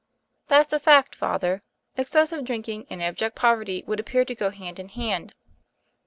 * 0.25 0.47
'That's 0.47 0.73
a 0.73 0.79
fact, 0.79 1.13
Father; 1.13 1.61
excessive 1.95 2.43
drink 2.43 2.67
and 2.67 3.03
abject 3.03 3.35
poverty 3.35 3.83
would 3.85 3.99
appear 3.99 4.25
to 4.25 4.33
go 4.33 4.49
hand 4.49 4.79
in« 4.79 4.89
hand 4.89 5.35